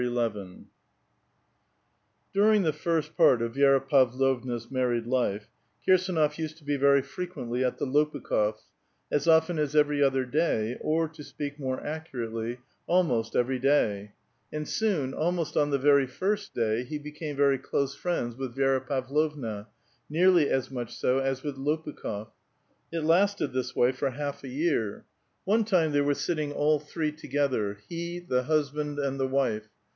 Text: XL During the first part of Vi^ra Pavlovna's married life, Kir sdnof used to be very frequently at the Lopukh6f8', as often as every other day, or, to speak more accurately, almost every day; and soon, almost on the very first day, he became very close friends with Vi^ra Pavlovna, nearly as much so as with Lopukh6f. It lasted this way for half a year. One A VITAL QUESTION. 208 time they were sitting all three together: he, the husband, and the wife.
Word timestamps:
XL 0.03 0.41
During 2.33 2.63
the 2.63 2.73
first 2.73 3.15
part 3.15 3.39
of 3.43 3.53
Vi^ra 3.53 3.87
Pavlovna's 3.87 4.71
married 4.71 5.05
life, 5.05 5.47
Kir 5.85 5.93
sdnof 5.97 6.39
used 6.39 6.57
to 6.57 6.63
be 6.63 6.75
very 6.75 7.03
frequently 7.03 7.63
at 7.63 7.77
the 7.77 7.85
Lopukh6f8', 7.85 8.61
as 9.11 9.27
often 9.27 9.59
as 9.59 9.75
every 9.75 10.01
other 10.01 10.25
day, 10.25 10.75
or, 10.81 11.07
to 11.09 11.23
speak 11.23 11.59
more 11.59 11.79
accurately, 11.85 12.57
almost 12.87 13.35
every 13.35 13.59
day; 13.59 14.13
and 14.51 14.67
soon, 14.67 15.13
almost 15.13 15.55
on 15.55 15.69
the 15.69 15.77
very 15.77 16.07
first 16.07 16.55
day, 16.55 16.83
he 16.83 16.97
became 16.97 17.35
very 17.35 17.59
close 17.59 17.93
friends 17.93 18.35
with 18.35 18.55
Vi^ra 18.55 18.83
Pavlovna, 18.83 19.67
nearly 20.09 20.49
as 20.49 20.71
much 20.71 20.97
so 20.97 21.19
as 21.19 21.43
with 21.43 21.57
Lopukh6f. 21.57 22.31
It 22.91 23.03
lasted 23.03 23.53
this 23.53 23.75
way 23.75 23.91
for 23.91 24.09
half 24.09 24.43
a 24.43 24.47
year. 24.47 25.05
One 25.45 25.59
A 25.59 25.63
VITAL 25.63 25.63
QUESTION. 25.63 25.67
208 25.83 25.85
time 25.85 25.93
they 25.93 26.01
were 26.01 26.15
sitting 26.15 26.51
all 26.53 26.79
three 26.79 27.11
together: 27.11 27.77
he, 27.87 28.17
the 28.17 28.41
husband, 28.43 28.97
and 28.97 29.19
the 29.19 29.27
wife. 29.27 29.67